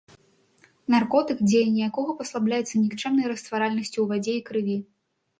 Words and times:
Наркотык, 0.93 1.41
дзеянне 1.49 1.81
якога 1.89 2.15
паслабляецца 2.21 2.81
нікчэмнай 2.85 3.25
растваральнасцю 3.33 3.91
ў 4.01 4.05
вадзе 4.15 4.33
і 4.39 4.41
крыві. 4.49 4.79